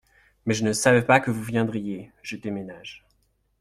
[0.47, 3.05] Mais je ne savais pas que vous viendriez, je déménage.